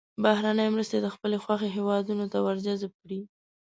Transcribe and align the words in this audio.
بهرنۍ 0.23 0.67
مرستې 0.75 0.97
د 1.01 1.07
خپلې 1.15 1.37
خوښې 1.43 1.69
هېوادونو 1.77 2.25
ته 2.31 2.37
ور 2.45 2.57
جذب 2.65 2.91
کړي. 3.01 3.21